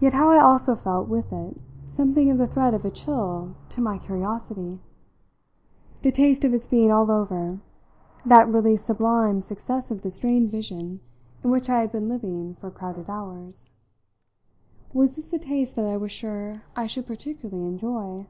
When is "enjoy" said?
17.66-18.26